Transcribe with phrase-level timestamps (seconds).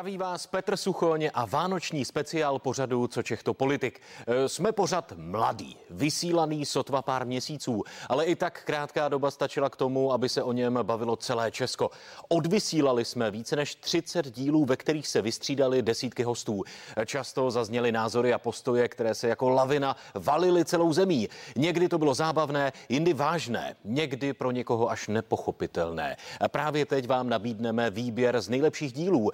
[0.00, 4.00] Zdraví vás Petr Suchoň a vánoční speciál pořadu Co Čechto politik.
[4.26, 9.76] E, jsme pořad mladý, vysílaný sotva pár měsíců, ale i tak krátká doba stačila k
[9.76, 11.90] tomu, aby se o něm bavilo celé Česko.
[12.28, 16.62] Odvysílali jsme více než 30 dílů, ve kterých se vystřídali desítky hostů.
[17.06, 21.28] Často zazněly názory a postoje, které se jako lavina valily celou zemí.
[21.56, 26.16] Někdy to bylo zábavné, jindy vážné, někdy pro někoho až nepochopitelné.
[26.48, 29.30] Právě teď vám nabídneme výběr z nejlepších dílů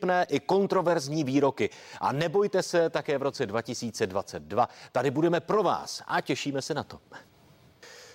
[0.00, 1.70] vtipné i kontroverzní výroky.
[2.00, 6.82] A nebojte se, také v roce 2022 tady budeme pro vás a těšíme se na
[6.82, 6.98] to.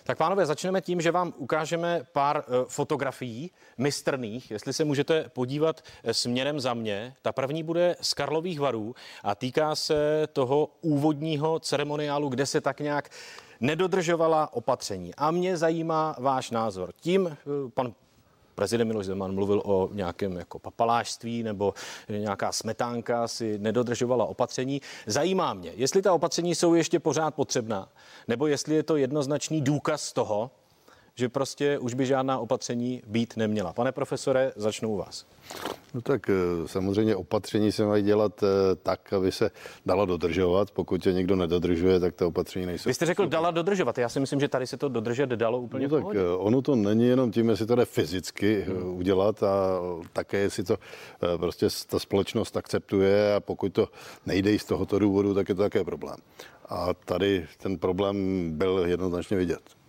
[0.04, 5.82] Tak pánové, začneme tím, že vám ukážeme pár uh, fotografií mistrných, jestli se můžete podívat
[5.82, 7.16] uh, směrem za mě.
[7.22, 12.80] Ta první bude z Karlových varů a týká se toho úvodního ceremoniálu, kde se tak
[12.80, 13.10] nějak
[13.60, 15.16] nedodržovala opatření.
[15.16, 16.94] A mě zajímá váš názor.
[17.02, 17.94] Tím uh, pan
[18.56, 21.74] prezident Miloš Zeman mluvil o nějakém jako papalášství nebo
[22.10, 24.82] nějaká smetánka si nedodržovala opatření.
[25.08, 27.90] Zajímá mě, jestli ta opatření jsou ještě pořád potřebná,
[28.28, 30.52] nebo jestli je to jednoznačný důkaz toho,
[31.16, 33.74] že prostě už by žádná opatření být neměla.
[33.74, 35.26] Pane profesore, začnu u vás.
[35.94, 36.34] No tak eh,
[36.66, 39.52] samozřejmě opatření se mají dělat eh, tak, aby se
[39.86, 40.72] dalo dodržovat.
[40.72, 42.90] Pokud je někdo nedodržuje, tak to opatření nejsou.
[42.90, 43.98] Vy jste řekl dala dodržovat.
[43.98, 46.76] Já si myslím, že tady se to dodržet dalo úplně no tak eh, ono to
[46.76, 48.98] není jenom tím, jestli to jde fyzicky hmm.
[48.98, 49.80] udělat a
[50.14, 50.78] také jestli to
[51.38, 53.88] prostě ta společnost akceptuje a pokud to
[54.26, 56.16] nejde z tohoto důvodu, tak je to také problém.
[56.70, 59.85] A tady ten problém byl jednoznačně vidět.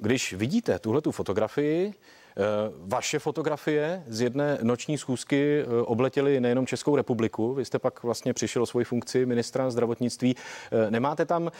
[0.00, 2.42] Když vidíte tuhle tu fotografii, eh,
[2.78, 8.32] vaše fotografie z jedné noční schůzky eh, obletěly nejenom Českou republiku, vy jste pak vlastně
[8.32, 10.36] přišel o svoji funkci ministra zdravotnictví.
[10.72, 11.50] Eh, nemáte tam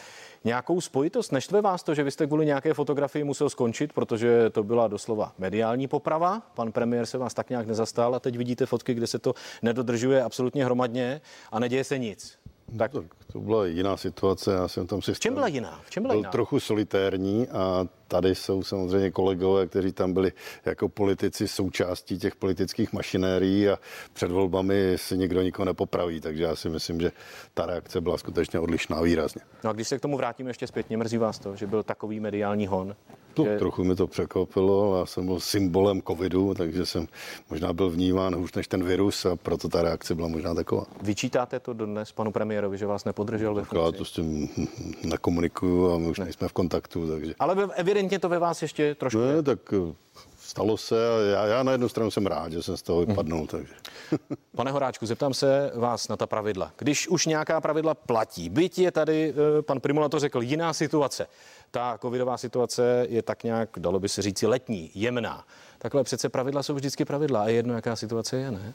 [0.43, 1.31] nějakou spojitost?
[1.31, 5.33] Neštve vás to, že vy jste kvůli nějaké fotografii musel skončit, protože to byla doslova
[5.37, 6.41] mediální poprava?
[6.53, 10.23] Pan premiér se vás tak nějak nezastal a teď vidíte fotky, kde se to nedodržuje
[10.23, 11.21] absolutně hromadně
[11.51, 12.41] a neděje se nic.
[12.77, 12.93] Tak.
[12.93, 13.03] No,
[13.33, 15.13] to byla jiná situace, já jsem tam si...
[15.13, 15.81] V čem byla jiná?
[15.83, 16.31] V čem byla byl jiná?
[16.31, 20.31] trochu solitérní a tady jsou samozřejmě kolegové, kteří tam byli
[20.65, 23.79] jako politici součástí těch politických mašinérií a
[24.13, 27.11] před volbami si nikdo nikoho nepopraví, takže já si myslím, že
[27.53, 29.41] ta reakce byla skutečně odlišná výrazně.
[29.63, 32.19] No a když se k tomu vrátíme ještě zpětně, mrzí vás to, že byl takový
[32.19, 32.95] mediální hon?
[33.37, 33.57] No, že...
[33.57, 37.07] Trochu mi to překvapilo, já jsem byl symbolem covidu, takže jsem
[37.49, 40.85] možná byl vnímán hůř než ten virus a proto ta reakce byla možná taková.
[41.01, 43.85] Vyčítáte to dodnes panu premiérovi, že vás nepodržel ve funkci?
[43.85, 44.49] Já to s tím
[45.03, 46.25] nekomunikuju a my už ne.
[46.25, 47.33] nejsme v kontaktu, takže...
[47.39, 49.19] Ale evidentně to ve vás ještě trošku...
[49.19, 49.93] Ne, tak eh,
[50.39, 53.09] stalo se a já, já na jednu stranu jsem rád, že jsem z toho mhm.
[53.09, 53.39] vypadnul.
[53.39, 53.47] Hmm.
[53.47, 53.73] Takže.
[54.55, 56.71] Pane Horáčku, zeptám se vás na ta pravidla.
[56.77, 61.27] Když už nějaká pravidla platí, byť je tady, eh, pan Primula to řekl, jiná situace,
[61.71, 65.45] ta covidová situace je tak nějak, dalo by se říci, letní, jemná.
[65.77, 68.73] Takhle přece pravidla jsou vždycky pravidla a je jedno, jaká situace je, ne?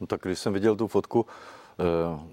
[0.00, 1.26] No tak když jsem viděl tu fotku,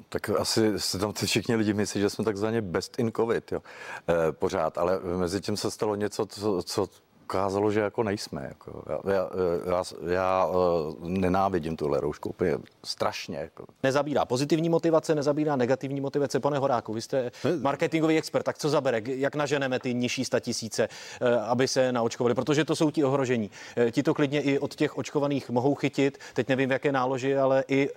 [0.10, 3.62] tak asi se tam ty všichni lidi myslí, že jsme takzvaně best in covid, jo.
[4.10, 6.88] Eh, pořád, ale mezi tím se stalo něco, co, co
[7.28, 8.46] ukázalo, že jako nejsme.
[8.48, 8.84] Jako.
[8.90, 9.30] Já, já,
[9.66, 9.84] já,
[10.14, 13.38] já eh, nenávidím tuhle roušku úplně strašně.
[13.38, 13.66] Jako.
[13.84, 16.40] Nezabírá pozitivní motivace, nezabírá negativní motivace.
[16.40, 19.02] Pane Horáku, vy jste marketingový expert, tak co zabere?
[19.06, 22.36] Jak naženeme ty nižší tisíce, eh, aby se naočkovali?
[22.36, 23.52] Protože to jsou ti ohrožení.
[23.78, 26.18] Eh, ti to klidně i od těch očkovaných mohou chytit.
[26.34, 27.90] Teď nevím, v jaké náloži, ale i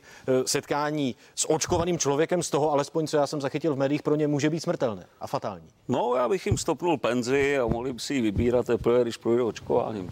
[0.47, 4.29] setkání s očkovaným člověkem z toho, alespoň co já jsem zachytil v médiích, pro ně
[4.29, 5.69] může být smrtelné a fatální.
[5.89, 9.43] No, já bych jim stopnul penzi a mohli by si ji vybírat teprve, když projde
[9.43, 10.11] očkováním.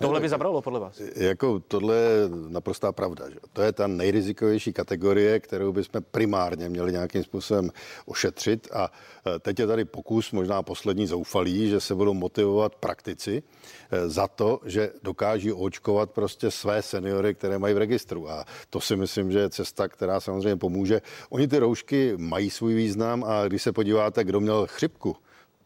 [0.00, 1.00] Tohle by zabralo podle vás?
[1.16, 3.30] Jako tohle je naprostá pravda.
[3.30, 3.36] Že?
[3.52, 7.70] To je ta nejrizikovější kategorie, kterou bychom primárně měli nějakým způsobem
[8.06, 8.68] ošetřit.
[8.72, 8.92] A
[9.36, 13.42] e, teď je tady pokus, možná poslední zoufalý, že se budou motivovat praktici
[13.90, 18.30] e, za to, že dokáží očkovat prostě své seniory, které mají v registru.
[18.30, 21.02] A to si myslím, že je cesta, která samozřejmě pomůže.
[21.30, 25.16] Oni ty roušky mají svůj význam a když se podíváte, kdo měl chřipku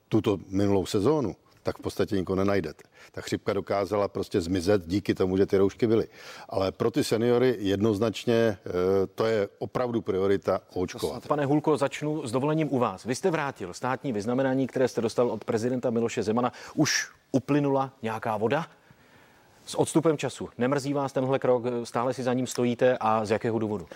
[0.09, 2.85] tuto minulou sezónu, tak v podstatě nikoho nenajdete.
[3.13, 6.09] Ta chřipka dokázala prostě zmizet díky tomu, že ty roušky byly.
[6.49, 8.71] Ale pro ty seniory jednoznačně eh,
[9.15, 11.27] to je opravdu priorita očkovat.
[11.27, 13.05] Pane Hulko, začnu s dovolením u vás.
[13.05, 16.53] Vy jste vrátil státní vyznamenání, které jste dostal od prezidenta Miloše Zemana.
[16.75, 18.67] Už uplynula nějaká voda?
[19.67, 20.49] S odstupem času.
[20.59, 21.65] Nemrzí vás tenhle krok?
[21.85, 23.87] Stále si za ním stojíte a z jakého důvodu?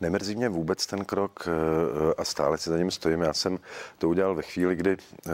[0.00, 3.20] Nemrzí mě vůbec ten krok eh, a stále si za ním stojím.
[3.20, 3.58] Já jsem
[3.98, 4.96] to udělal ve chvíli, kdy
[5.26, 5.32] eh,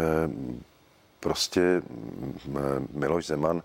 [1.22, 3.62] prostě mm, Miloš Zeman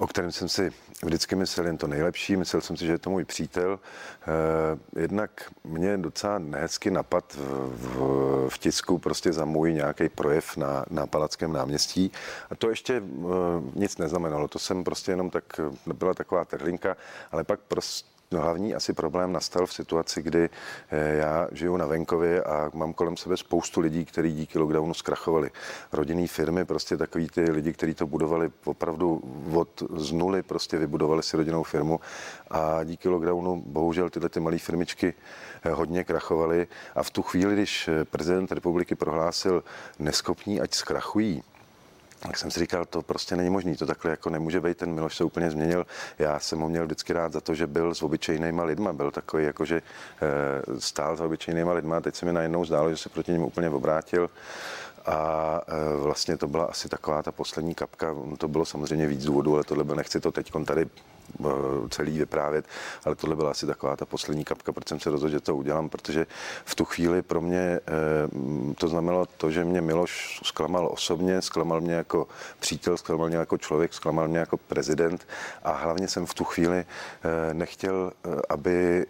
[0.00, 0.72] o kterém jsem si
[1.04, 2.36] vždycky myslel jen to nejlepší.
[2.36, 3.78] Myslel jsem si, že je to můj přítel.
[4.22, 10.56] Eh, jednak mě docela nehezky napad v, v, v tisku prostě za můj nějaký projev
[10.56, 12.12] na, na Palackém náměstí.
[12.50, 13.02] A to ještě eh,
[13.74, 14.48] nic neznamenalo.
[14.48, 15.44] To jsem prostě jenom tak,
[15.86, 16.96] byla taková trhlinka,
[17.32, 20.48] ale pak prostě No hlavní asi problém nastal v situaci, kdy
[20.90, 25.50] eh, já žiju na venkově a mám kolem sebe spoustu lidí, kteří díky lockdownu zkrachovali.
[25.92, 29.22] Rodinné firmy, prostě takový ty lidi, kteří to budovali opravdu
[29.54, 32.00] od z nuly, prostě vybudovali si rodinnou firmu
[32.50, 35.14] a díky lockdownu bohužel tyhle ty malé firmičky
[35.62, 39.64] eh, hodně krachovaly a v tu chvíli, když eh, prezident republiky prohlásil
[39.98, 41.42] neschopní, ať zkrachují,
[42.20, 45.16] tak jsem si říkal, to prostě není možný, to takhle jako nemůže být, ten Miloš
[45.16, 45.86] se úplně změnil.
[46.18, 49.44] Já jsem ho měl vždycky rád za to, že byl s obyčejnýma lidma, byl takový
[49.44, 53.08] jako, že e, stál s obyčejnýma lidma a teď se mi najednou zdálo, že se
[53.08, 54.30] proti němu úplně obrátil.
[55.06, 58.14] A e, vlastně to byla asi taková ta poslední kapka.
[58.38, 60.86] To bylo samozřejmě víc důvodů, ale tohle byl, nechci to teď tady
[61.90, 62.64] celý vyprávět,
[63.04, 65.88] ale tohle byla asi taková ta poslední kapka, proč jsem se rozhodl, že to udělám,
[65.88, 66.26] protože
[66.64, 67.80] v tu chvíli pro mě e,
[68.74, 72.26] to znamenalo to, že mě Miloš zklamal osobně, zklamal mě jako
[72.60, 75.26] přítel, zklamal mě jako člověk, zklamal mě jako prezident
[75.62, 76.84] a hlavně jsem v tu chvíli
[77.52, 78.12] nechtěl,
[78.48, 79.06] aby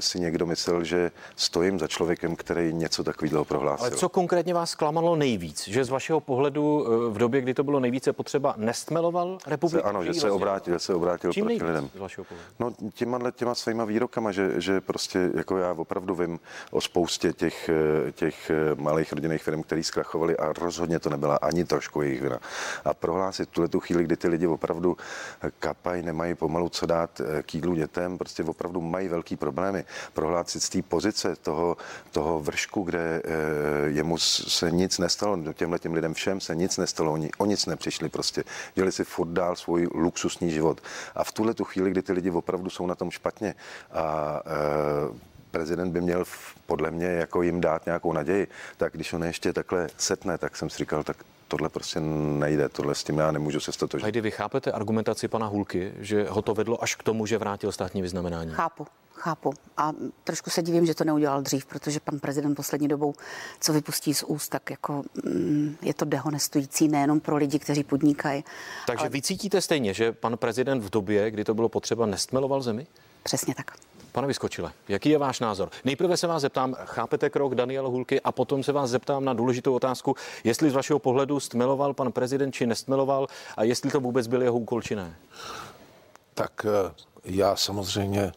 [0.00, 3.86] si někdo myslel, že stojím za člověkem, který něco takového prohlásil.
[3.86, 5.68] Ale co konkrétně vás zklamalo nejvíc?
[5.68, 9.88] Že z vašeho pohledu v době, kdy to bylo nejvíce potřeba, nestmeloval republiku?
[9.88, 11.90] Ano, že se obrátil, že se obrátil Čím proti lidem.
[11.94, 12.48] Z vašeho pohledu?
[12.58, 16.40] No těma, těma svýma výrokama, že, že prostě jako já opravdu vím
[16.70, 17.70] o spoustě těch,
[18.12, 22.38] těch malých rodinných firm, které zkrachovaly a rozhodně to nebyla ani trošku jejich vina.
[22.84, 24.96] A prohlásit tuhle tu chvíli, kdy ty lidi opravdu
[25.58, 29.84] kapají, nemají pomalu co dát k jídlu dětem, prostě opravdu mají velký problémy.
[30.12, 31.76] Prohlásit z té pozice toho,
[32.10, 33.22] toho vršku, kde
[33.86, 38.08] jemu se nic nestalo, těmhle těm lidem všem se nic nestalo, oni o nic nepřišli
[38.08, 38.44] prostě,
[38.74, 40.80] dělali si furt dál svůj luxusní život.
[41.14, 43.54] A v tuhle tu chvíli, kdy ty lidi opravdu jsou na tom špatně
[43.92, 46.24] a e, prezident by měl
[46.66, 48.46] podle mě jako jim dát nějakou naději,
[48.76, 51.16] tak když on ještě takhle setne, tak jsem si říkal, tak
[51.48, 54.02] tohle prostě nejde, tohle s tím já nemůžu se stotožnit.
[54.02, 57.72] Hajdy, vy chápete argumentaci pana Hulky, že ho to vedlo až k tomu, že vrátil
[57.72, 58.50] státní vyznamenání?
[58.54, 58.86] Chápu,
[59.22, 59.52] chápu.
[59.76, 59.92] A
[60.24, 63.14] trošku se divím, že to neudělal dřív, protože pan prezident poslední dobou,
[63.60, 68.44] co vypustí z úst, tak jako mm, je to dehonestující nejenom pro lidi, kteří podnikají.
[68.86, 69.08] Takže ale...
[69.08, 72.86] vy cítíte stejně, že pan prezident v době, kdy to bylo potřeba, nestmeloval zemi?
[73.22, 73.76] Přesně tak.
[74.12, 75.70] Pane Vyskočile, jaký je váš názor?
[75.84, 79.74] Nejprve se vás zeptám, chápete krok Daniela Hulky a potom se vás zeptám na důležitou
[79.74, 83.26] otázku, jestli z vašeho pohledu stmeloval pan prezident či nestmeloval
[83.56, 85.16] a jestli to vůbec byl jeho úkol či ne.
[86.34, 86.92] Tak eh,
[87.24, 88.32] já samozřejmě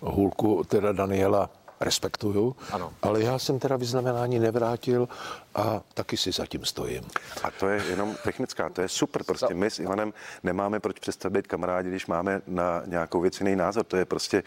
[0.00, 1.48] Hulku, teda Daniela,
[1.80, 2.92] respektuju, ano.
[3.02, 5.08] ale já jsem teda vyznamenání nevrátil
[5.54, 7.04] a taky si zatím stojím.
[7.42, 9.24] A to je jenom technická, to je super.
[9.24, 10.12] Prostě my s Ivanem
[10.42, 13.84] nemáme proč přestat být kamarádi, když máme na nějakou věc jiný názor.
[13.84, 14.42] To je prostě e,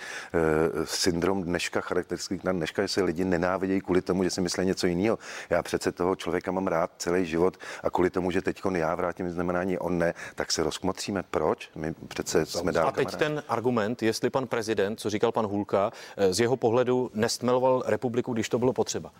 [0.86, 4.88] syndrom dneška, charakteristický na dneška, že se lidi nenávidějí kvůli tomu, že si myslí něco
[4.88, 5.20] jiného.
[5.50, 9.32] Já přece toho člověka mám rád celý život a kvůli tomu, že teď já vrátím
[9.32, 11.24] znamenání, on ne, tak se rozkmotříme.
[11.32, 11.70] Proč?
[11.76, 13.36] My přece jsme dál A teď kamarádi.
[13.36, 18.34] ten argument, jestli pan prezident, co říkal pan Hulka, eh, z jeho pohledu nestmeloval republiku,
[18.34, 19.12] když to bylo potřeba.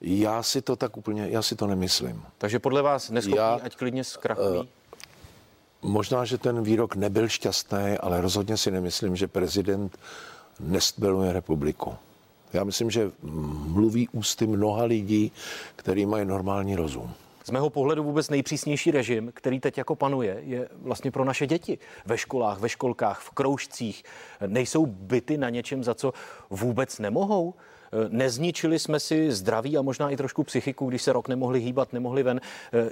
[0.00, 2.22] Já si to tak úplně, já si to nemyslím.
[2.38, 4.58] Takže podle vás neschopný, já, ať klidně zkrachují?
[4.58, 4.66] Uh,
[5.82, 9.98] možná, že ten výrok nebyl šťastný, ale rozhodně si nemyslím, že prezident
[10.60, 11.94] nestbeluje republiku.
[12.52, 13.10] Já myslím, že
[13.66, 15.32] mluví ústy mnoha lidí,
[15.76, 17.14] kteří mají normální rozum.
[17.44, 21.78] Z mého pohledu vůbec nejpřísnější režim, který teď jako panuje, je vlastně pro naše děti.
[22.06, 24.04] Ve školách, ve školkách, v kroužcích.
[24.46, 26.12] Nejsou byty na něčem, za co
[26.50, 27.54] vůbec nemohou.
[28.08, 32.22] Nezničili jsme si zdraví a možná i trošku psychiku, když se rok nemohli hýbat, nemohli
[32.22, 32.40] ven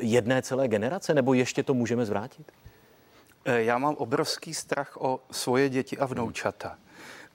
[0.01, 2.53] jedné celé generace, nebo ještě to můžeme zvrátit?
[3.45, 6.79] Eh, já mám obrovský strach o svoje děti a vnoučata,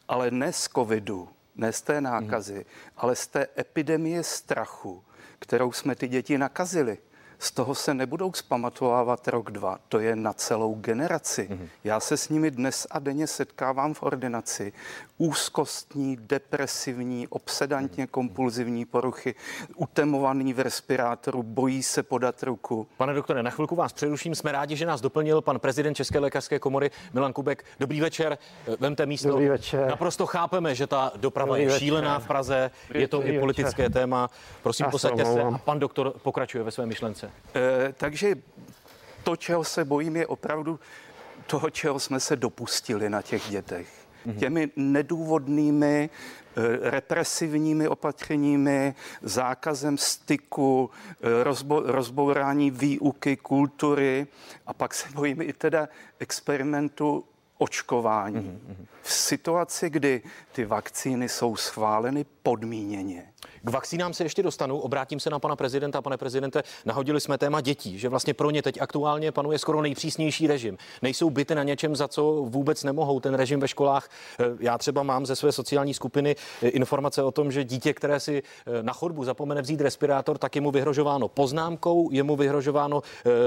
[0.08, 2.64] ale ne z covidu, ne z té nákazy, hmm.
[2.98, 5.04] ale z té epidemie strachu,
[5.46, 6.98] kterou jsme ty děti nakazili
[7.40, 9.78] z toho se nebudou zpamatovávat rok, dva.
[9.90, 11.48] To je na celou generaci.
[11.52, 11.68] Mm-hmm.
[11.84, 14.74] Já se s nimi dnes a denně setkávám v ordinaci.
[15.18, 19.36] Úzkostní, depresivní, obsedantně kompulzivní poruchy,
[19.76, 22.88] utemovaný v respirátoru, bojí se podat ruku.
[22.98, 24.36] Pane doktore, na chvilku vás přeruším.
[24.36, 27.66] Jsme rádi, že nás doplnil pan prezident České lékařské komory Milan Kubek.
[27.80, 28.38] Dobrý večer,
[28.80, 29.30] vemte místo.
[29.30, 29.88] Dobrý večer.
[29.90, 31.80] Naprosto chápeme, že ta doprava Dobrý je večer.
[31.80, 33.94] šílená v Praze, Dobrý je to Dobrý i politické večer.
[33.94, 34.30] téma.
[34.64, 37.25] Prosím, posaďte se a pan doktor pokračuje ve své myšlence.
[37.56, 38.36] E, takže
[39.24, 40.80] to, čeho se bojím, je opravdu
[41.48, 44.06] toho, čeho jsme se dopustili na těch dětech.
[44.40, 54.28] těmi nedůvodnými eh, represivními opatřeními, zákazem styku, eh, rozbo, rozbourání výuky, kultury
[54.68, 55.90] a pak se bojím i teda
[56.20, 57.26] experimentu
[57.58, 58.60] očkování.
[58.68, 58.86] Mm-hmm.
[59.02, 63.34] V situaci, kdy ty vakcíny jsou schváleny podmíněně,
[63.64, 64.80] k vakcínám se ještě dostanu.
[64.80, 66.02] Obrátím se na pana prezidenta.
[66.02, 70.48] Pane prezidente, nahodili jsme téma dětí, že vlastně pro ně teď aktuálně panuje skoro nejpřísnější
[70.48, 70.78] režim.
[71.02, 74.10] Nejsou byty na něčem, za co vůbec nemohou ten režim ve školách.
[74.40, 78.20] Eh, já třeba mám ze své sociální skupiny eh, informace o tom, že dítě, které
[78.20, 83.02] si eh, na chodbu zapomene vzít respirátor, tak je mu vyhrožováno poznámkou, je mu vyhrožováno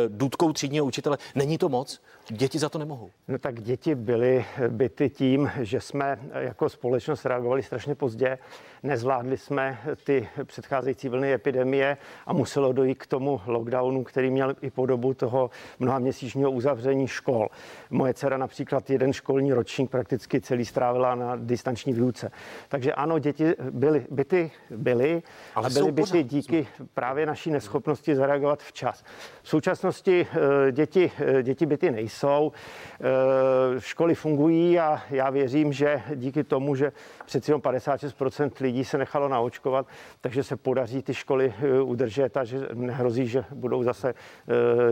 [0.08, 1.18] důdkou třídního učitele.
[1.34, 2.00] Není to moc?
[2.28, 3.10] Děti za to nemohou.
[3.28, 8.38] No tak děti byly byty tím, že jsme jako společnost reagovali strašně pozdě.
[8.82, 14.70] Nezvládli jsme ty předcházející vlny epidemie a muselo dojít k tomu lockdownu, který měl i
[14.70, 17.48] podobu toho mnohaměsíčního uzavření škol.
[17.90, 22.30] Moje dcera například jeden školní ročník prakticky celý strávila na distanční výuce.
[22.68, 25.22] Takže ano, děti byly, byty byly
[25.54, 26.26] Ale a byly byty pořád.
[26.26, 29.04] díky právě naší neschopnosti zareagovat včas.
[29.42, 32.52] V současnosti eh, děti, eh, děti byty nejsou,
[33.00, 36.92] eh, školy fungují a já věřím, že díky tomu, že
[37.26, 39.77] přeci 56% lidí se nechalo naočkovat,
[40.20, 44.14] takže se podaří ty školy eh, udržet a že nehrozí, že budou zase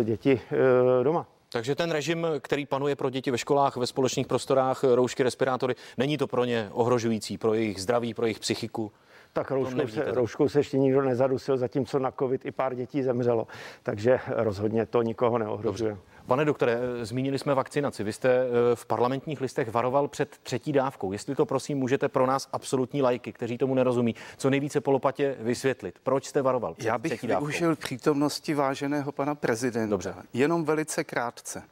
[0.00, 1.26] eh, děti eh, doma.
[1.52, 6.18] Takže ten režim, který panuje pro děti ve školách, ve společných prostorách, roušky, respirátory, není
[6.18, 8.92] to pro ně ohrožující, pro jejich zdraví, pro jejich psychiku?
[9.36, 13.46] Tak rouškou se, rouškou se ještě nikdo nezadusil, zatímco na covid i pár dětí zemřelo.
[13.82, 15.90] Takže rozhodně to nikoho neohrožuje.
[15.90, 16.02] Dobře.
[16.26, 18.04] Pane doktore, zmínili jsme vakcinaci.
[18.04, 21.12] Vy jste eh, v parlamentních listech varoval před třetí dávkou.
[21.12, 25.98] Jestli to prosím můžete pro nás absolutní lajky, kteří tomu nerozumí, co nejvíce polopatě vysvětlit.
[26.02, 27.80] Proč jste varoval před Já bych třetí využil dávkou?
[27.80, 29.90] přítomnosti váženého pana prezidenta.
[29.90, 30.14] Dobře.
[30.32, 31.62] Jenom velice krátce.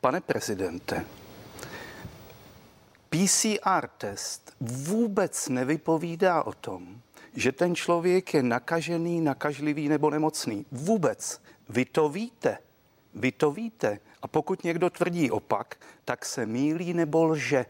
[0.00, 1.04] Pane prezidente,
[3.12, 7.00] PCR test vůbec nevypovídá o tom,
[7.34, 10.66] že ten člověk je nakažený, nakažlivý nebo nemocný.
[10.72, 11.42] Vůbec.
[11.68, 12.58] Vy to víte.
[13.14, 13.98] Vy to víte.
[14.22, 17.66] A pokud někdo tvrdí opak, tak se mílí nebo lže.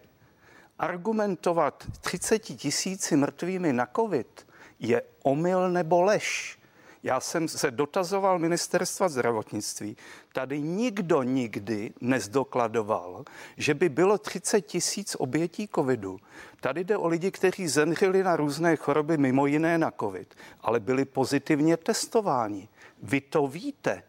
[0.78, 4.46] Argumentovat 30 tisíci mrtvými na COVID
[4.78, 6.58] je omyl nebo lež.
[7.02, 9.97] Já jsem se dotazoval ministerstva zdravotnictví.
[10.32, 13.25] Tady nikdo nikdy nezdokladoval,
[13.56, 16.21] že by bylo 30 tisíc obětí covidu.
[16.61, 21.04] Tady jde o lidi, kteří zemřeli na různé choroby, mimo jiné na covid, ale byli
[21.04, 22.68] pozitivně testováni.
[23.02, 24.02] Vy to víte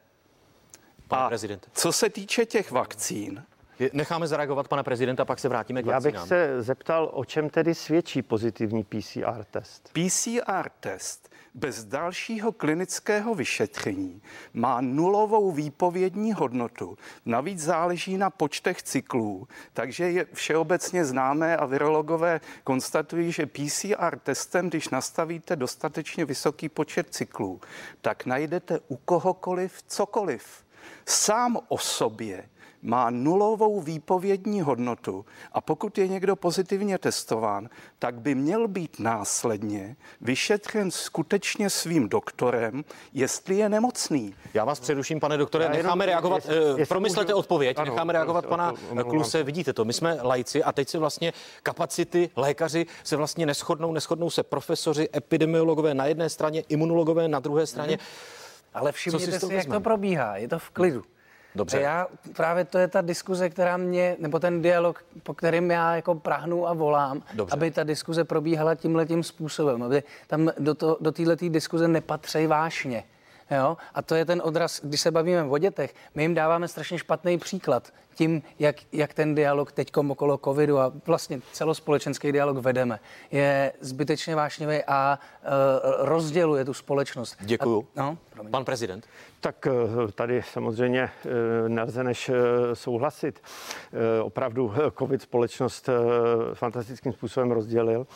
[1.08, 1.68] pane prezidente.
[1.74, 3.44] Co se týče těch vakcín,
[3.94, 7.76] Necháme zareagovat pana prezidenta, pak se vrátíme k Já bych se zeptal, o čem tedy
[7.76, 9.90] svědčí pozitivní PCR test?
[9.94, 14.22] PCR test bez dalšího klinického vyšetření
[14.54, 16.98] má nulovou výpovědní hodnotu.
[17.26, 24.70] Navíc záleží na počtech cyklů, takže je všeobecně známé a virologové konstatují, že PCR testem,
[24.70, 27.62] když nastavíte dostatečně vysoký počet cyklů,
[28.02, 30.66] tak najdete u kohokoliv cokoliv
[31.06, 32.50] sám o sobě
[32.84, 39.96] má nulovou výpovědní hodnotu a pokud je někdo pozitivně testován, tak by měl být následně
[40.22, 44.36] vyšetřen skutečně svým doktorem, jestli je nemocný.
[44.54, 48.14] Já vás přeruším, pane doktore, necháme jenom, reagovat, jestli, jestli promyslete můžu, odpověď, ano, necháme
[48.14, 48.74] reagovat pana
[49.10, 53.92] Kluse, vidíte to, my jsme lajci a teď se vlastně kapacity lékaři se vlastně neschodnou,
[53.92, 57.96] neschodnou se profesoři, epidemiologové na jedné straně, imunologové na druhé straně.
[57.96, 58.44] Mm-hmm.
[58.74, 60.38] Ale všimněte si, si jak to probíhá.
[60.38, 61.04] Je to v klidu.
[61.56, 61.78] Dobře.
[61.78, 65.96] A já právě to je ta diskuze, která mě, nebo ten dialog, po kterém já
[65.96, 67.54] jako prahnu a volám, Dobře.
[67.54, 72.48] aby ta diskuze probíhala tímhle tím způsobem, aby tam do, to, do této diskuze nepatří
[72.48, 73.04] vášně.
[73.52, 73.78] Jo?
[73.94, 77.38] A to je ten odraz, když se bavíme o dětech, my jim dáváme strašně špatný
[77.38, 83.00] příklad tím, jak, jak ten dialog teď okolo covidu a vlastně celospolečenský dialog vedeme,
[83.32, 85.50] je zbytečně vášnivý a uh,
[86.06, 87.36] rozděluje tu společnost.
[87.40, 87.88] Děkuju.
[87.96, 88.18] A, no,
[88.52, 89.06] Pan prezident.
[89.40, 89.72] Tak e,
[90.12, 91.10] tady samozřejmě e,
[91.70, 92.32] nelze než
[92.74, 93.42] souhlasit.
[94.24, 95.90] Opravdu covid společnost
[96.54, 98.08] fantastickým způsobem rozdělil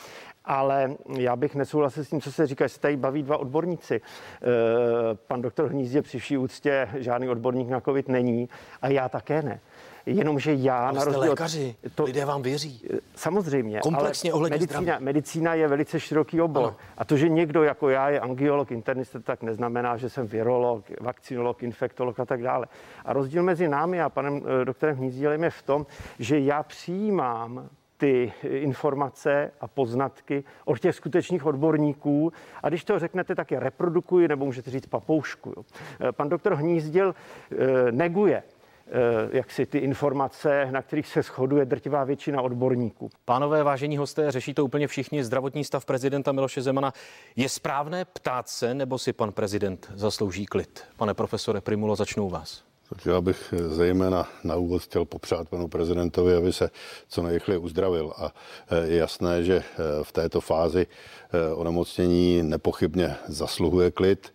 [0.48, 4.02] ale já bych nesouhlasil s tím, co se říká, že se tady baví dva odborníci.
[5.28, 8.50] Pan doktor Hnízdě při vší úctě žádný odborník na COVID není
[8.82, 9.60] a já také ne.
[10.06, 12.82] Jenomže já ale na rozdíl lékaři, to, lidé vám věří.
[13.16, 13.80] Samozřejmě.
[13.80, 16.64] Komplexně ale medicína, medicína je velice široký obor.
[16.64, 16.76] Ano.
[16.98, 21.64] A to, že někdo jako já je angiolog, internista, tak neznamená, že jsem virolog, vakcinolog,
[21.64, 22.66] infektolog a tak dále.
[23.06, 25.86] A rozdíl mezi námi a panem eh, doktorem Hnízdílem je v tom,
[26.20, 32.34] že já přijímám ty informace a poznatky od těch skutečných odborníků.
[32.64, 35.54] A když to řeknete, tak je reprodukuji, nebo můžete říct papoušku.
[35.58, 35.64] Jo.
[36.00, 37.16] Eh, pan doktor Hnízdil
[37.52, 38.44] eh, neguje
[39.32, 43.10] jak si ty informace, na kterých se shoduje drtivá většina odborníků.
[43.26, 46.94] Pánové, vážení hosté, řeší to úplně všichni zdravotní stav prezidenta Miloše Zemana.
[47.36, 50.84] Je správné ptát se, nebo si pan prezident zaslouží klid?
[50.98, 52.64] Pane profesore Primulo, začnu vás.
[52.90, 56.70] Tak já bych zejména na úvod chtěl popřát panu prezidentovi, aby se
[57.10, 58.14] co nejrychleji uzdravil.
[58.18, 58.34] A
[58.84, 59.64] je jasné, že
[60.04, 60.88] v této fázi
[61.56, 64.34] onemocnění nepochybně zasluhuje klid.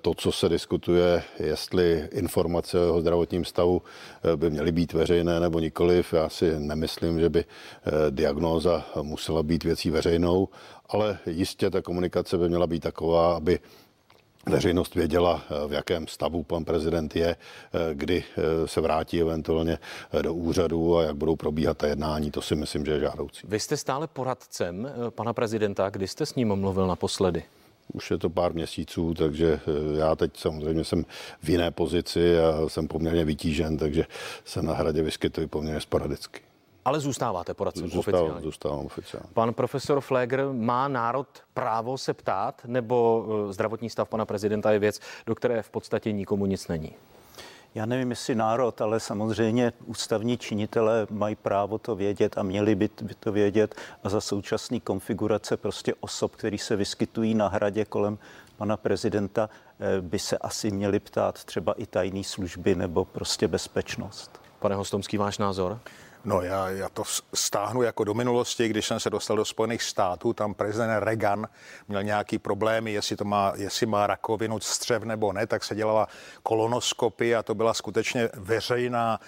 [0.00, 3.82] To, co se diskutuje, jestli informace o jeho zdravotním stavu
[4.36, 7.44] by měly být veřejné nebo nikoliv, já si nemyslím, že by
[8.10, 10.48] diagnóza musela být věcí veřejnou,
[10.88, 13.58] ale jistě ta komunikace by měla být taková, aby
[14.46, 17.36] veřejnost věděla, v jakém stavu pan prezident je,
[17.92, 18.24] kdy
[18.66, 19.78] se vrátí eventuálně
[20.22, 22.30] do úřadu a jak budou probíhat ta jednání.
[22.30, 23.46] To si myslím, že je žádoucí.
[23.48, 25.90] Vy jste stále poradcem pana prezidenta.
[25.90, 27.42] Kdy jste s ním mluvil naposledy?
[27.92, 29.60] Už je to pár měsíců, takže
[29.98, 31.04] já teď samozřejmě jsem
[31.42, 34.06] v jiné pozici a jsem poměrně vytížen, takže
[34.44, 36.40] se na hradě vyskytuji poměrně sporadicky.
[36.84, 38.44] Ale zůstáváte poradcem zůstávám, oficiálně.
[38.44, 39.28] Zůstávám oficiálně.
[39.34, 45.00] Pan profesor Flegr, má národ právo se ptát, nebo zdravotní stav pana prezidenta je věc,
[45.26, 46.92] do které v podstatě nikomu nic není?
[47.74, 52.88] Já nevím, jestli národ, ale samozřejmě ústavní činitelé mají právo to vědět a měli by,
[53.20, 53.74] to vědět.
[54.04, 58.18] A za současné konfigurace prostě osob, který se vyskytují na hradě kolem
[58.56, 59.50] pana prezidenta,
[60.00, 64.40] by se asi měli ptát třeba i tajné služby nebo prostě bezpečnost.
[64.58, 65.78] Pane Hostomský, váš názor?
[66.24, 67.02] No já, já to
[67.34, 71.48] stáhnu jako do minulosti, když jsem se dostal do Spojených států, tam prezident Reagan
[71.88, 76.08] měl nějaký problémy, jestli, to má, jestli má rakovinu střev nebo ne, tak se dělala
[76.42, 79.20] kolonoskopy a to byla skutečně veřejná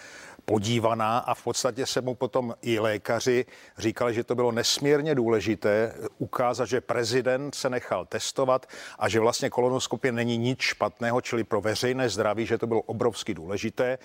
[0.45, 3.47] podívaná a v podstatě se mu potom i lékaři
[3.79, 8.67] říkali, že to bylo nesmírně důležité ukázat, že prezident se nechal testovat
[8.99, 13.35] a že vlastně kolonoskopie není nic špatného, čili pro veřejné zdraví, že to bylo obrovsky
[13.35, 13.99] důležité.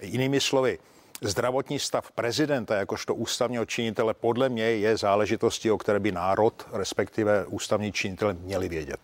[0.00, 0.78] Jinými slovy,
[1.20, 7.46] zdravotní stav prezidenta jakožto ústavního činitele podle mě je záležitostí, o které by národ, respektive
[7.46, 9.00] ústavní činitele měli vědět.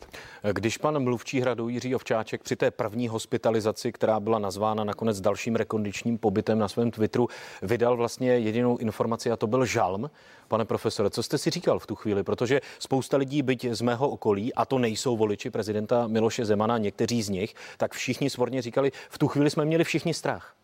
[0.53, 5.57] Když pan mluvčí hradu Jiří Ovčáček při té první hospitalizaci, která byla nazvána nakonec dalším
[5.57, 7.29] rekondičním pobytem na svém Twitteru,
[7.63, 10.11] vydal vlastně jedinou informaci a to byl žalm.
[10.49, 12.23] Pane profesore, co jste si říkal v tu chvíli?
[12.23, 17.23] Protože spousta lidí, byť z mého okolí, a to nejsou voliči prezidenta Miloše Zemana, někteří
[17.23, 20.55] z nich, tak všichni svorně říkali, v tu chvíli jsme měli všichni strach.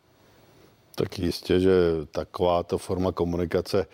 [1.00, 1.72] Tak jistě, že
[2.10, 3.86] takováto forma komunikace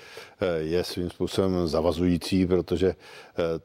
[0.58, 2.94] je svým způsobem zavazující, protože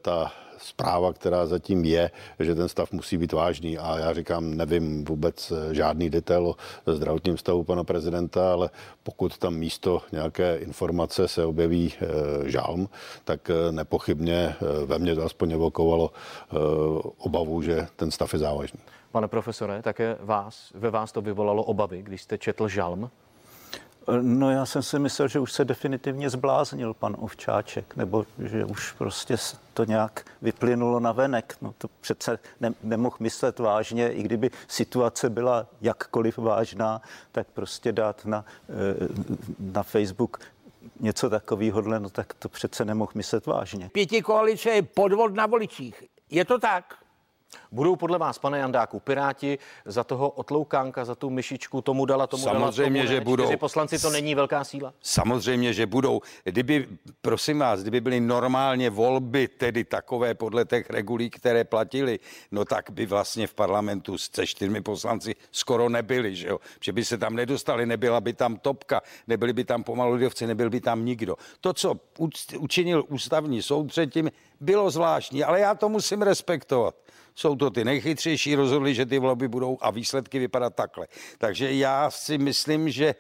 [0.02, 3.78] ta zpráva, která zatím je, že ten stav musí být vážný.
[3.78, 8.70] A já říkám, nevím vůbec žádný detail o zdravotním stavu pana prezidenta, ale
[9.04, 11.94] pokud tam místo nějaké informace se objeví
[12.46, 12.90] žálm,
[13.24, 16.12] tak nepochybně ve mně to aspoň evokovalo
[17.18, 18.80] obavu, že ten stav je závažný.
[19.12, 23.10] Pane profesore, také vás, ve vás to vyvolalo obavy, když jste četl žalm?
[24.22, 28.92] No já jsem si myslel, že už se definitivně zbláznil pan Ovčáček, nebo že už
[28.92, 29.36] prostě
[29.74, 31.58] to nějak vyplynulo na venek.
[31.62, 37.92] No to přece ne, nemohl myslet vážně, i kdyby situace byla jakkoliv vážná, tak prostě
[37.92, 38.46] dát na,
[39.60, 40.40] na Facebook
[41.00, 43.90] něco takového, no tak to přece nemohl myslet vážně.
[43.94, 46.04] Pěti koalice je podvod na voličích.
[46.30, 47.01] Je to tak?
[47.72, 52.44] Budou podle vás, pane Jandáku, Piráti za toho otloukánka, za tu myšičku, tomu dala, tomu
[52.44, 53.22] Samozřejmě, dala, tomu že ne.
[53.22, 53.44] budou.
[53.44, 54.94] Čtyři poslanci to není velká síla?
[55.02, 56.22] Samozřejmě, že budou.
[56.44, 56.88] Kdyby,
[57.22, 62.20] prosím vás, kdyby byly normálně volby, tedy takové podle těch regulí, které platily,
[62.52, 66.60] no tak by vlastně v parlamentu se čtyřmi poslanci skoro nebyli, že jo?
[66.82, 70.70] Že by se tam nedostali, nebyla by tam topka, nebyli by tam pomalu lidovci, nebyl
[70.70, 71.36] by tam nikdo.
[71.62, 72.00] To, co
[72.60, 74.32] učinil ústavní soud předtím,
[74.62, 76.96] bylo zvláštní, ale já to musím respektovat
[77.36, 81.08] jsou to ty nejchytřejší, rozhodli, že ty volby budou a výsledky vypadat takhle.
[81.38, 83.16] Takže já si myslím, že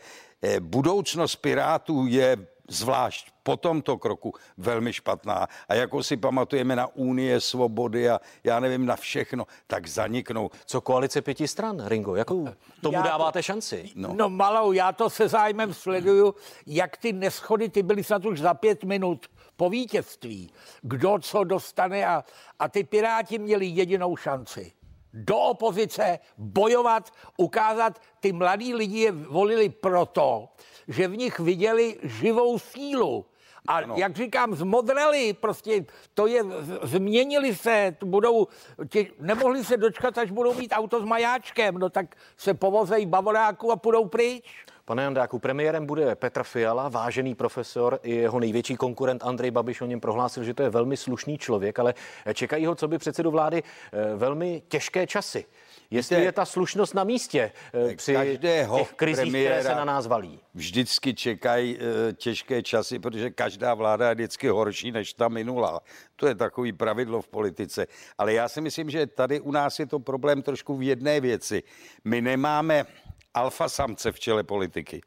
[0.59, 2.37] budoucnost Pirátů je
[2.69, 5.47] zvlášť po tomto kroku velmi špatná.
[5.69, 10.49] A jako si pamatujeme na Unie svobody a já nevím na všechno, tak zaniknou.
[10.65, 12.15] Co koalice pěti stran, Ringo?
[12.15, 12.47] Jakou
[12.81, 13.89] tomu já dáváte to, šanci?
[13.95, 14.13] No.
[14.13, 18.53] no malou, já to se zájmem sleduju, jak ty neschody, ty byly snad už za
[18.53, 19.27] pět minut
[19.61, 20.49] po vítězství.
[20.81, 22.23] Kdo co dostane a,
[22.59, 24.71] a ty Piráti měli jedinou šanci
[25.13, 30.49] do opozice, bojovat, ukázat, ty mladí lidi je volili proto,
[30.87, 33.25] že v nich viděli živou sílu.
[33.67, 33.95] A ano.
[33.97, 36.43] jak říkám, zmodreli, prostě to je,
[36.83, 38.47] změnili se, budou,
[38.89, 43.71] tě, nemohli se dočkat, až budou mít auto s majáčkem, no tak se povozejí bavoráku
[43.71, 44.65] a půjdou pryč.
[44.85, 49.85] Pane Jandáku, premiérem bude Petr Fiala, vážený profesor, i jeho největší konkurent Andrej Babiš o
[49.85, 51.93] něm prohlásil, že to je velmi slušný člověk, ale
[52.33, 53.63] čekají ho, co by předsedu vlády,
[54.15, 55.45] velmi těžké časy.
[55.91, 60.07] Jestli je ta slušnost na místě eh, při každého těch krizích, které se na nás
[60.07, 60.39] valí.
[60.53, 65.79] Vždycky čekají e, těžké časy, protože každá vláda je vždycky horší než ta minulá.
[66.15, 67.87] To je takový pravidlo v politice.
[68.17, 71.63] Ale já si myslím, že tady u nás je to problém trošku v jedné věci.
[72.03, 72.85] My nemáme
[73.33, 75.01] alfa samce v čele politiky.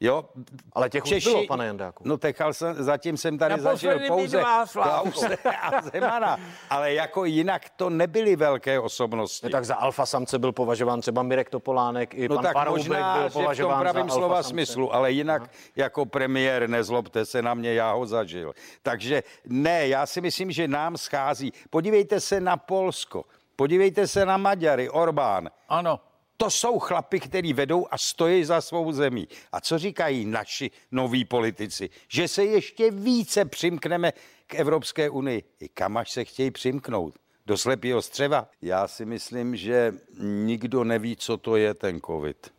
[0.00, 0.24] Jo,
[0.72, 2.04] ale těch Češi, už bylo, pane Jandáku.
[2.06, 6.38] No techal jsem, zatím jsem tady zažil pouze Klause a Zemana,
[6.70, 9.46] ale jako jinak to nebyly velké osobnosti.
[9.46, 12.88] No, tak za alfa samce byl považován třeba Mirek Topolánek, i no pan tak Paroubek
[12.88, 14.48] možná, byl považován že v tom pravým za slova samce.
[14.48, 15.50] smyslu, ale jinak Aha.
[15.76, 18.54] jako premiér, nezlobte se na mě, já ho zažil.
[18.82, 21.52] Takže ne, já si myslím, že nám schází.
[21.70, 23.24] Podívejte se na Polsko,
[23.56, 25.50] podívejte se na Maďary, Orbán.
[25.68, 26.00] Ano.
[26.40, 29.28] To jsou chlapy, kteří vedou a stojí za svou zemí.
[29.52, 31.90] A co říkají naši noví politici?
[32.08, 34.12] Že se ještě více přimkneme
[34.46, 35.42] k Evropské unii.
[35.60, 37.14] I kam až se chtějí přimknout?
[37.46, 38.48] Do slepého střeva?
[38.62, 42.52] Já si myslím, že nikdo neví, co to je ten covid.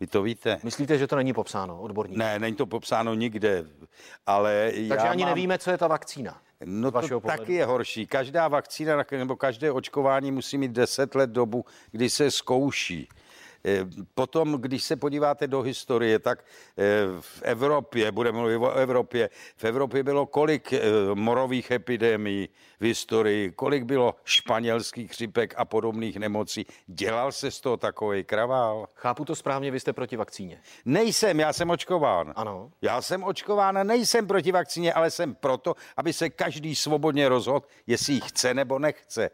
[0.00, 0.60] Vy to víte?
[0.62, 2.18] Myslíte, že to není popsáno odborník?
[2.18, 3.64] Ne, není to popsáno nikde,
[4.26, 5.34] ale Takže já ani mám...
[5.34, 6.42] nevíme, co je ta vakcína.
[6.64, 8.06] No to taky je horší.
[8.06, 13.08] Každá vakcína nebo každé očkování musí mít 10 let dobu, kdy se zkouší.
[13.64, 16.44] Eh, potom, když se podíváte do historie, tak
[16.78, 16.82] eh,
[17.20, 20.80] v Evropě, budeme mluvit o Evropě, v Evropě bylo kolik eh,
[21.14, 22.48] morových epidemií
[22.80, 26.66] v historii, kolik bylo španělských chřipek a podobných nemocí.
[26.86, 28.86] Dělal se z toho takový kravál?
[28.94, 30.60] Chápu to správně, vy jste proti vakcíně.
[30.84, 32.32] Nejsem, já jsem očkován.
[32.36, 32.70] Ano.
[32.82, 37.66] Já jsem očkován a nejsem proti vakcíně, ale jsem proto, aby se každý svobodně rozhodl,
[37.86, 39.30] jestli ji chce nebo nechce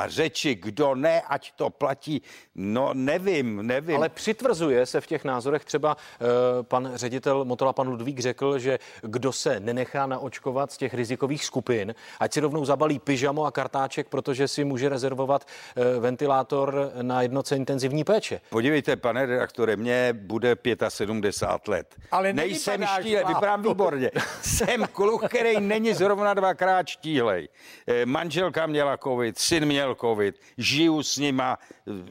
[0.00, 2.22] a řeči, kdo ne, ať to platí,
[2.54, 3.96] no nevím, nevím.
[3.96, 6.28] Ale přitvrzuje se v těch názorech třeba uh,
[6.62, 11.94] pan ředitel Motola, pan Ludvík řekl, že kdo se nenechá naočkovat z těch rizikových skupin,
[12.20, 15.44] ať si rovnou zabalí pyžamo a kartáček, protože si může rezervovat
[15.76, 18.40] uh, ventilátor na jednoce intenzivní péče.
[18.50, 20.56] Podívejte, pane redaktore, mně bude
[20.88, 21.96] 75 let.
[22.10, 24.10] Ale Nejsem štíle, vypadám výborně.
[24.42, 27.48] Jsem kluk, který není zrovna dvakrát štílej.
[27.86, 31.58] Eh, manželka měla covid, syn měl měl covid, žiju s nima,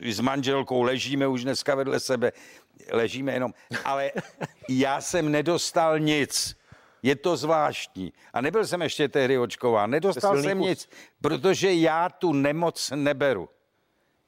[0.03, 2.31] s manželkou, ležíme už dneska vedle sebe,
[2.91, 4.11] ležíme jenom, ale
[4.69, 6.59] já jsem nedostal nic.
[7.03, 8.13] Je to zvláštní.
[8.33, 9.89] A nebyl jsem ještě tehdy očkován.
[9.89, 10.89] Nedostal jsem nic,
[11.21, 13.49] protože já tu nemoc neberu.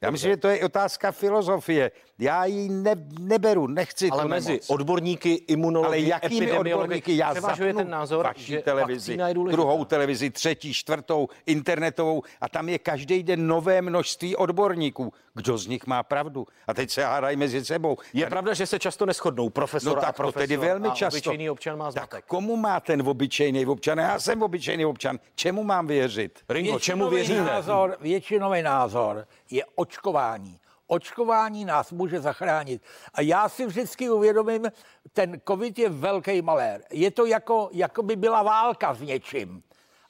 [0.00, 1.90] Já myslím, že to je otázka filozofie.
[2.22, 4.70] Já ji ne, neberu, nechci Ale mezi nemoc.
[4.70, 7.16] odborníky, imunology, Ale jakými odborníky?
[7.16, 9.18] Já zapnu ten názor, vaši že televizi,
[9.50, 15.12] druhou televizi, třetí, čtvrtou, internetovou a tam je každý den nové množství odborníků.
[15.34, 16.46] Kdo z nich má pravdu?
[16.66, 17.96] A teď se hádají mezi sebou.
[18.12, 20.94] Je pravda, že se často neschodnou profesor No tak a to profesor tedy velmi a
[20.94, 21.16] často.
[21.16, 22.10] obyčejný občan má zmatek.
[22.10, 23.98] Tak komu má ten obyčejný občan?
[23.98, 25.18] Já jsem obyčejný občan.
[25.34, 26.38] Čemu mám věřit?
[26.48, 27.44] Ringo, čemu věříme?
[27.44, 30.58] Názor, většinový názor je očkování.
[30.92, 32.82] Očkování nás může zachránit.
[33.14, 34.72] A já si vždycky uvědomím,
[35.12, 36.84] ten covid je velký malér.
[36.90, 39.62] Je to jako, jako by byla válka s něčím.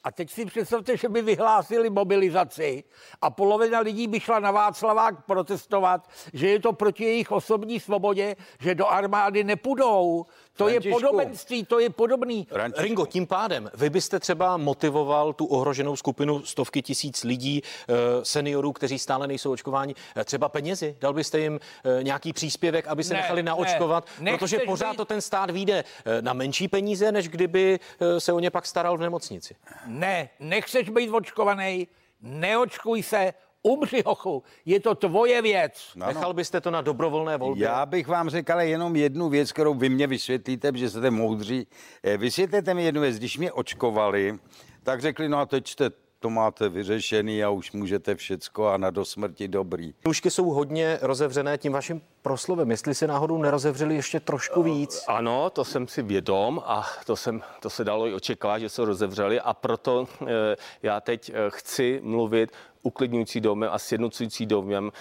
[0.03, 2.83] A teď si představte, že by vyhlásili mobilizaci
[3.21, 8.35] a polovina lidí by šla na Václavák protestovat, že je to proti jejich osobní svobodě,
[8.59, 10.25] že do armády nepůjdou.
[10.55, 10.99] To je Františku.
[11.01, 12.47] podobenství, to je podobný.
[12.77, 17.93] Ringo, tím pádem vy byste třeba motivoval tu ohroženou skupinu stovky tisíc lidí, eh,
[18.25, 20.95] seniorů, kteří stále nejsou očkováni, eh, třeba penězi?
[21.01, 21.59] Dal byste jim
[21.99, 23.47] eh, nějaký příspěvek, aby se Ne, nechali ne.
[23.49, 24.07] naočkovat?
[24.19, 25.83] Nechceš Protože pořád být- to ten stát vyjde
[26.21, 27.79] na menší peníze, než kdyby
[28.17, 29.55] se o ně pak staral v nemocnici.
[29.93, 31.87] Ne, nechceš být očkovaný,
[32.21, 35.91] neočkuj se, umři hochu, je to tvoje věc.
[35.95, 37.63] No, Nechal byste to na dobrovolné volbě?
[37.65, 41.67] Já bych vám řekl ale jenom jednu věc, kterou vy mě vysvětlíte, že jste moudří.
[42.03, 43.17] Eh, Vysvětlete mi jednu věc.
[43.17, 44.39] Když mě očkovali,
[44.83, 48.89] tak řekli, no a teď jste to máte vyřešený a už můžete všecko a na
[48.89, 49.93] dosmrti dobrý.
[50.05, 52.71] Nůžky jsou hodně rozevřené tím vaším proslovem.
[52.71, 55.03] Jestli se náhodou nerozevřeli ještě trošku víc.
[55.07, 58.85] Ano, to jsem si vědom a to, jsem, to se dalo i očekávat, že se
[58.85, 62.51] rozevřeli a proto eh, já teď eh, chci mluvit
[62.85, 64.91] uklidňující domem a sjednocující domem.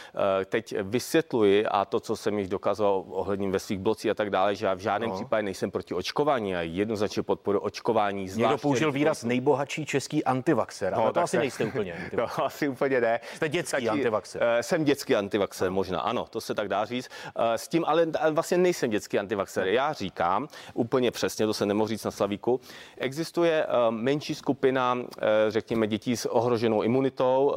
[0.40, 4.30] Eh, Teď vysvětluji a to, co jsem již dokázal ohledně ve svých blocích a tak
[4.30, 5.14] dále, že já v žádném No.
[5.14, 5.20] no.
[5.20, 8.20] případě nejsem proti očkování a jednoznačně podporu očkování.
[8.22, 12.10] Někdo zvláště použil rizikových výraz nejbohatší český antivaxer, ale to asi se- nejste úplně.
[12.16, 13.20] No, asi úplně ne.
[13.36, 14.42] Jste dětský antivaxer.
[14.42, 17.08] eh, Jsem dětský antivaxer, možná, ano, to se tak dá říct.
[17.36, 19.66] Eh, s tím ale vlastně nejsem dětský antivaxer.
[19.66, 22.60] Já říkám úplně přesně, to se nemohu říct na Slavíku,
[22.98, 24.98] existuje menší skupina,
[25.48, 27.54] řekněme, dětí s ohroženou imunitou,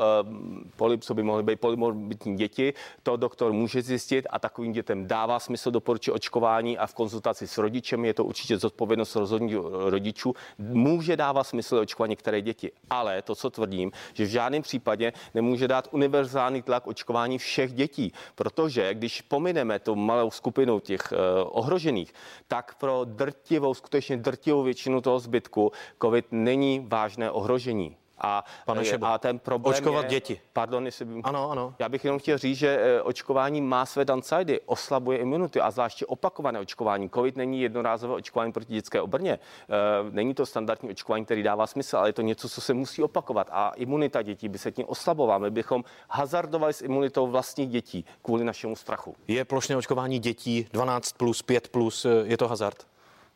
[0.75, 5.71] polypso by mohly být polymorbidní děti, to doktor může zjistit a takovým dětem dává smysl
[5.71, 9.55] doporučit očkování a v konzultaci s rodičem je to určitě zodpovědnost rozhodnutí
[9.89, 10.33] rodičů.
[10.57, 15.67] Může dávat smysl očkovat některé děti, ale to, co tvrdím, že v žádném případě nemůže
[15.67, 21.17] dát univerzální tlak očkování všech dětí, protože když pomineme tu malou skupinu těch uh,
[21.53, 22.13] ohrožených,
[22.47, 27.97] tak pro drtivou, skutečně drtivou většinu toho zbytku COVID není vážné ohrožení.
[28.17, 30.41] A, Pane eh, Šebo, a ten problém očkovat je, děti.
[30.53, 31.21] Pardon, jestli by...
[31.23, 31.75] Ano, ano.
[31.79, 36.05] Já bych jenom chtěl říct, že eh, očkování má své downsidy, oslabuje imunitu a zvláště
[36.05, 37.09] opakované očkování.
[37.09, 39.33] COVID není jednorázové očkování proti dětské obrně.
[39.33, 43.03] Eh, není to standardní očkování, který dává smysl, ale je to něco, co se musí
[43.03, 43.49] opakovat.
[43.51, 45.37] A imunita dětí by se tím oslabovala.
[45.37, 49.15] My bychom hazardovali s imunitou vlastních dětí kvůli našemu strachu.
[49.27, 52.87] Je plošné očkování dětí 12 plus, 5 plus, je to hazard?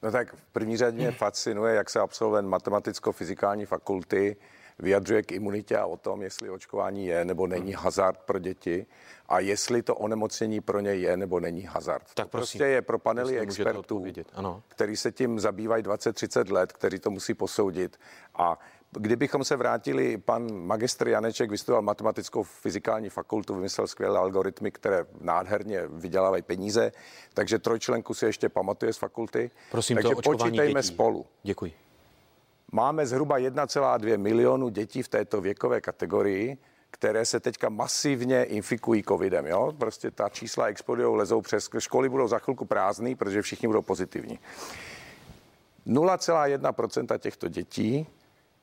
[0.04, 4.36] No tak v první řadě mě fascinuje, jak se absolvent matematicko-fyzikální fakulty
[4.80, 8.86] vyjadřuje k imunitě a o tom, jestli očkování je nebo není hazard pro děti
[9.30, 12.04] a jestli to onemocnění pro ně je nebo není hazard.
[12.14, 14.64] Tak to prosím, prostě je pro panely expertů, ano.
[14.68, 18.00] který se tím zabývají 20-30 let, kteří to musí posoudit.
[18.36, 18.60] A
[18.92, 25.82] Kdybychom se vrátili, pan magistr Janeček vystudoval matematickou fyzikální fakultu, vymyslel skvělé algoritmy, které nádherně
[25.88, 26.92] vydělávají peníze,
[27.34, 29.52] takže trojčlenku si ještě pamatuje z fakulty.
[29.72, 30.88] Prosím, takže to počítejme dětí.
[30.88, 31.26] spolu.
[31.44, 31.74] Děkuji.
[32.72, 36.58] Máme zhruba 1,2 milionu dětí v této věkové kategorii,
[36.92, 39.46] které se teďka masivně infikují covidem.
[39.46, 39.74] Jo?
[39.78, 44.40] Prostě ta čísla explodují, lezou přes školy, budou za chvilku prázdný, protože všichni budou pozitivní.
[45.88, 48.08] 0,1% těchto dětí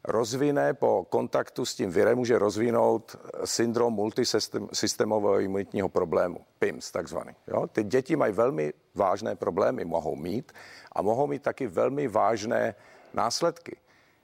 [0.04, 7.32] rozvine po kontaktu s tím virem, může rozvinout syndrom multisystémového imunitního problému, PIMS takzvaný.
[7.46, 7.66] Jo?
[7.66, 10.52] Ty děti mají velmi vážné problémy, mohou mít
[10.92, 12.74] a mohou mít taky velmi vážné
[13.14, 13.76] následky.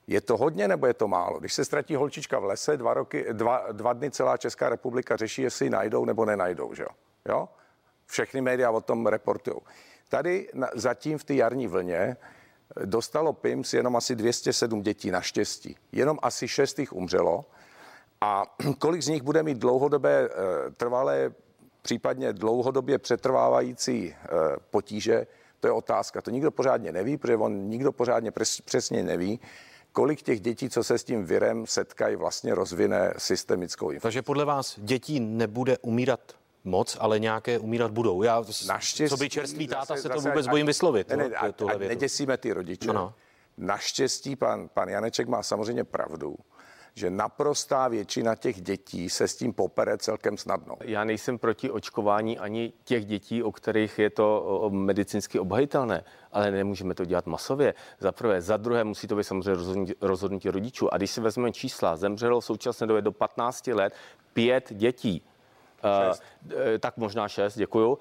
[0.07, 1.41] Je to hodně nebo je to málo?
[1.41, 5.43] Když se ztratí holčička v lese, dva, roky, dva, dva dny celá Česká republika řeší,
[5.43, 6.75] jestli ji najdou nebo nenajdou.
[6.75, 6.85] Že
[7.29, 7.49] jo?
[8.07, 9.57] Všechny média o tom reportují.
[10.09, 12.17] Tady na, zatím v té jarní vlně
[12.85, 15.77] dostalo PIMS jenom asi 207 dětí naštěstí.
[15.93, 17.45] Jenom asi 6 jich umřelo.
[18.21, 18.43] A
[18.79, 21.33] kolik z nich bude mít dlouhodobé, eh, trvalé,
[21.83, 24.29] případně dlouhodobě přetrvávající eh,
[24.71, 25.27] potíže,
[25.61, 26.23] to je otázka.
[26.23, 28.33] To nikdo pořádně neví, protože on nikdo pořádně
[28.65, 29.41] přesně neví,
[29.93, 34.03] kolik těch dětí, co se s tím virem setkají, vlastně rozvine systemickou infekci.
[34.03, 36.21] Takže podle vás dětí nebude umírat
[36.65, 38.23] moc, ale nějaké umírat budou.
[38.23, 41.09] Já, Naštěstí, co by čerstvý táta zase, se to vůbec bojím vyslovit.
[41.09, 42.89] Ne, ne, no, a, a neděsíme ty rodiče.
[42.89, 43.15] Ano.
[43.59, 46.37] Naštěstí pan, pan Janeček má samozřejmě pravdu
[46.95, 50.75] že naprostá většina těch dětí se s tím popere celkem snadno.
[50.81, 56.95] Já nejsem proti očkování ani těch dětí, o kterých je to medicínsky obhajitelné, ale nemůžeme
[56.95, 57.75] to dělat masově.
[57.99, 60.95] Za prvé, za druhé musí to být samozřejmě rozhodnutí, rozhodnutí rodičů.
[60.95, 63.95] A když si vezmeme čísla, zemřelo v současné době do 15 let
[64.33, 65.23] pět dětí.
[66.09, 66.23] Šest.
[66.45, 66.51] Uh,
[66.81, 67.89] tak možná šest, děkuju.
[67.91, 67.99] Uh,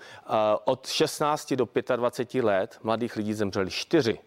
[0.66, 4.20] od 16 do 25 let mladých lidí zemřeli čtyři.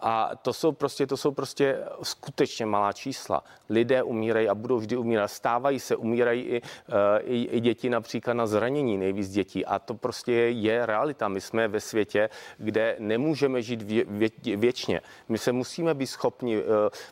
[0.00, 3.44] A to jsou prostě, to jsou prostě skutečně malá čísla.
[3.68, 5.28] Lidé umírají a budou vždy umírat.
[5.28, 9.66] Stávají se, umírají i, eh, i, i děti například na zranění, nejvíc dětí.
[9.66, 11.28] A to prostě je realita.
[11.28, 15.00] My jsme ve světě, kde nemůžeme žít vě, vě, věčně.
[15.28, 16.64] My se musíme být schopni uh,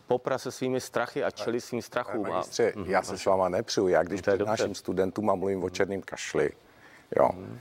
[0.06, 2.22] poprat se svými strachy a čelit svým strachům.
[2.22, 2.84] Ministře, a...
[2.86, 3.88] já se s váma nepřiju.
[3.88, 6.50] Já když přednáším studentům a mluvím o černém kašli,
[7.16, 7.58] jo, mm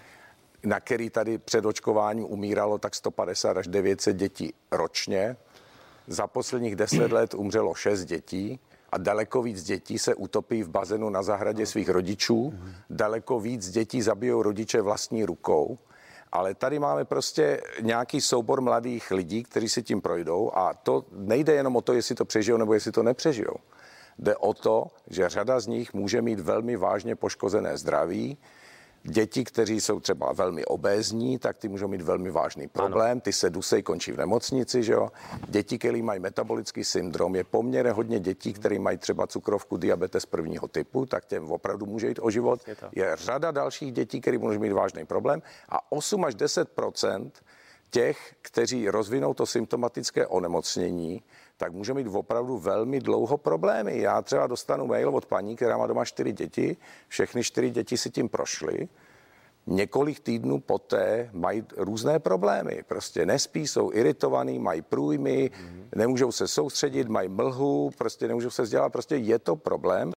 [0.65, 5.38] na který tady před očkováním umíralo tak 150 až 900 dětí ročně.
[6.08, 11.10] Za posledních 10 let umřelo 6 dětí a daleko víc dětí se utopí v bazénu
[11.10, 12.54] na zahradě svých rodičů.
[12.89, 15.78] Daleko víc dětí zabijou rodiče vlastní rukou.
[16.32, 21.54] Ale tady máme prostě nějaký soubor mladých lidí, kteří si tím projdou a to nejde
[21.54, 23.56] jenom o to, jestli to přežijou nebo jestli to nepřežijou.
[24.19, 28.38] Jde o to, že řada z nich může mít velmi vážně poškozené zdraví,
[29.08, 33.22] Děti, kteří jsou třeba velmi obézní, tak ty můžou mít velmi vážný problém, ano.
[33.22, 35.12] ty se dusej, končí v nemocnici, že jo.
[35.48, 40.68] Děti, které mají metabolický syndrom, je poměrně hodně dětí, které mají třeba cukrovku, diabetes prvního
[40.68, 42.62] typu, tak těm opravdu může jít o život.
[42.68, 47.32] Je, je řada dalších dětí, které můžou mít vážný problém a 8 až 10%
[47.89, 51.24] těch, kteří rozvinou to symptomatické onemocnění,
[51.58, 54.00] tak může mít opravdu velmi dlouho problémy.
[54.00, 58.10] Já třeba dostanu mail od paní, která má doma čtyři děti, všechny čtyři děti si
[58.10, 58.88] tím prošly.
[59.68, 62.84] Několik týdnů poté mají různé problémy.
[62.88, 65.84] Prostě nespí, jsou iritovaný, mají průjmy, mm-hmm.
[65.96, 68.91] nemůžou se soustředit, mají mlhu, prostě nemůžou se vzdělat.
[68.91, 70.12] Prostě je to problém